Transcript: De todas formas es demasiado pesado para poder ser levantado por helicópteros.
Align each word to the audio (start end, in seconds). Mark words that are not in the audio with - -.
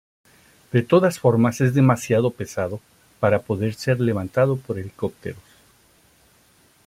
De 0.71 0.81
todas 0.81 1.19
formas 1.19 1.61
es 1.61 1.75
demasiado 1.75 2.31
pesado 2.31 2.79
para 3.19 3.43
poder 3.43 3.75
ser 3.75 3.99
levantado 3.99 4.57
por 4.57 4.79
helicópteros. 4.79 5.43